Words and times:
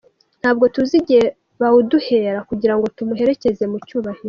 Ntabwo 0.41 0.65
tuzi 0.73 0.95
igihe 1.01 1.25
bawuduhera 1.61 2.37
kugira 2.49 2.73
ngo 2.75 2.85
tumuherekeze 2.95 3.63
mu 3.71 3.77
cyubahiro. 3.87 4.19